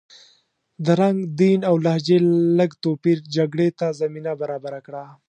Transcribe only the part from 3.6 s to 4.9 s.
ته زمینه برابره